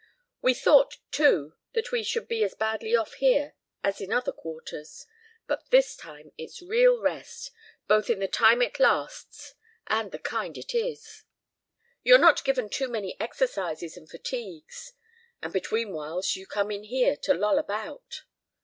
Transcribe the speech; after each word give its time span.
"We 0.41 0.55
thought, 0.55 0.95
too, 1.11 1.53
that 1.73 1.91
we 1.91 2.01
should 2.01 2.27
be 2.27 2.43
as 2.43 2.55
badly 2.55 2.95
off 2.95 3.13
here 3.13 3.53
as 3.83 4.01
in 4.01 4.09
the 4.09 4.15
other 4.17 4.31
quarters. 4.31 5.05
But 5.45 5.69
this 5.69 5.95
time 5.95 6.31
it's 6.39 6.59
real 6.59 6.99
rest, 6.99 7.51
both 7.87 8.09
in 8.09 8.17
the 8.17 8.27
time 8.27 8.63
it 8.63 8.79
lasts 8.79 9.53
and 9.85 10.11
the 10.11 10.17
kind 10.17 10.57
it 10.57 10.73
is." 10.73 11.23
"You're 12.01 12.17
not 12.17 12.43
given 12.43 12.67
too 12.67 12.87
many 12.87 13.15
exercises 13.19 13.95
and 13.95 14.09
fatigues." 14.09 14.93
"And 15.43 15.53
between 15.53 15.91
whiles 15.93 16.35
you 16.35 16.47
come 16.47 16.71
in 16.71 16.85
here 16.85 17.15
to 17.17 17.35
loll 17.35 17.59
about." 17.59 18.23